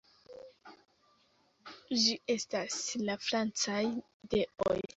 Ĝi 2.05 2.17
estas 2.37 2.81
la 3.05 3.19
francaj 3.29 3.79
ideoj. 3.93 4.81